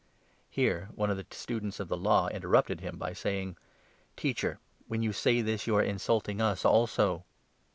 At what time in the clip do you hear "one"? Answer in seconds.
0.95-1.11